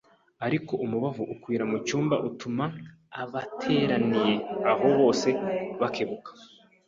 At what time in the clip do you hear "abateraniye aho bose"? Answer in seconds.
3.21-5.27